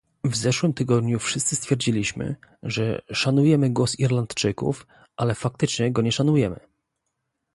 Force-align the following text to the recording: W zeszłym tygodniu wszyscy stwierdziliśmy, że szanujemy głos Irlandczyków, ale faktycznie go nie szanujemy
W 0.23 0.35
zeszłym 0.35 0.73
tygodniu 0.73 1.19
wszyscy 1.19 1.55
stwierdziliśmy, 1.55 2.35
że 2.63 3.01
szanujemy 3.11 3.69
głos 3.69 3.99
Irlandczyków, 3.99 4.87
ale 5.17 5.35
faktycznie 5.35 5.91
go 5.91 6.01
nie 6.01 6.11
szanujemy 6.11 6.59